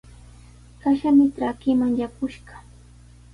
[0.81, 2.55] Kashami trakiiman yakushqa.